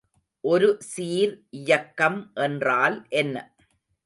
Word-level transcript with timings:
ஒருசீர் 0.43 1.33
இயக்கம் 1.49 2.31
என்றால் 2.33 3.05
என்ன? 3.09 3.35